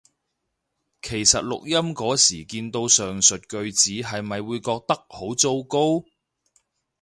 [1.03, 6.03] 其實錄音嗰時見到上述句子係咪會覺得好糟糕？